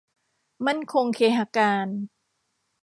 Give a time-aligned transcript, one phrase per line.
[0.65, 1.87] มั่นคงเคหะการ